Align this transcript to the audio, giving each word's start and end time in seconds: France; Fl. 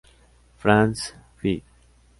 France; 0.57 1.13
Fl. 1.37 1.61